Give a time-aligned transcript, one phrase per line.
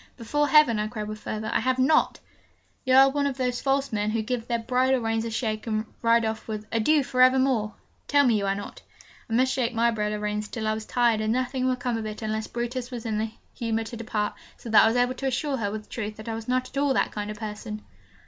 [0.17, 2.19] 'Before Heaven,' I cried with fervour, 'I have not!'
[2.85, 5.67] 'You are not one of those false men who give their bridle reins a shake,
[5.67, 7.75] and ride off with "Adieu for evermore!"
[8.07, 8.81] tell me you are not?'
[9.29, 12.07] I might shake my bridle reins till I was tired and nothing would come of
[12.07, 15.27] it unless Brutus was in the humour to depart; so that I was able to
[15.27, 17.83] assure her with truth that I was not at all that kind of person.